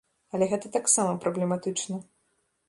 Але 0.37 0.45
гэта 0.53 0.71
таксама 0.77 1.19
праблематычна. 1.27 2.01